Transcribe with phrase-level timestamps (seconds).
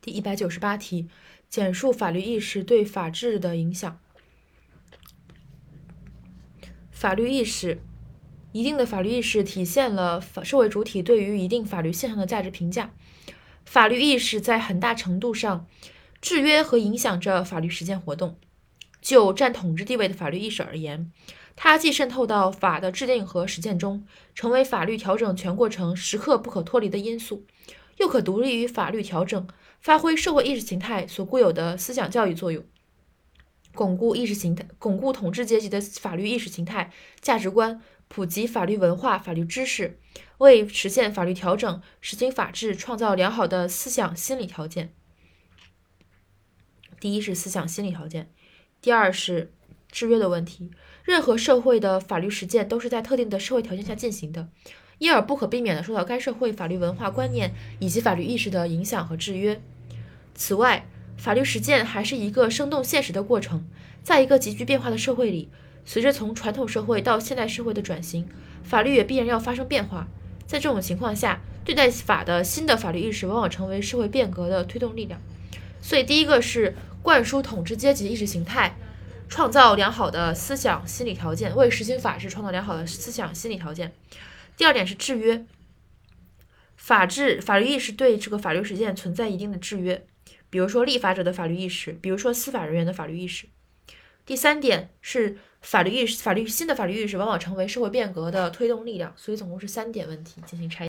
[0.00, 1.08] 第一百九十八题，
[1.48, 3.98] 简述法律意识对法治的影响。
[6.90, 7.80] 法律意识，
[8.52, 12.92] 一定的法律意识体现了法社会主体对于一定法律现象的价值评价。
[13.64, 15.66] 法律意识在很大程度上
[16.20, 18.36] 制约和影响着法律实践活动。
[19.00, 21.10] 就占统治地位的法律意识而言，
[21.56, 24.04] 它既渗透到法的制定和实践中，
[24.34, 27.46] 成为法律调整全过程时刻不可脱离的因素，
[28.00, 29.46] 又可独立于法律调整，
[29.78, 32.64] 发挥社会意识形态所固有的思想教育作用，
[33.74, 40.00] 巩固意识形态，巩固统治阶级的法律意识形态价值观，普及法律文化、法律知识，
[40.38, 44.94] 为实现法律调整、实行法治创造良好的思想心理条件。
[46.98, 48.32] 第一是思想心理条件。
[48.80, 49.52] 第二是
[49.90, 50.70] 制约的问题。
[51.02, 54.48] 任何社会的法律实践都是在特定的社会条件下进行的，
[54.98, 59.60] 因而不可避免地受到该社会法律文化观念以及法律意识的影响和制约。
[60.34, 63.66] 此外，法律实践还是一个生动现实的过程。
[64.02, 65.48] 在一个急剧变化的社会里，
[65.84, 68.28] 随着从传统社会到现代社会的转型，
[68.62, 70.06] 法律也必然要发生变化。
[70.46, 75.20] 在这种情况下，对待法的新的法律意识往往成为社会变革的推动力量。
[75.80, 76.76] 所以，第一个是。
[77.02, 78.76] 灌输统治阶级意识形态，
[79.30, 83.92] 创造良好的思想心理条件，为实行法治创造良好的思想心理条件。
[84.56, 85.46] 第二点是制约，
[86.76, 90.04] 法治法律意识对这个法律实践存在一定的制约，
[90.50, 93.46] 比如说立法者的法律意识，比如说司法人员的法律意识。
[94.26, 99.12] 第三点是法律意识，法律新的法律意识往往成为社会变革的推动力量。
[99.16, 100.88] 所以总共是三点问题进行拆。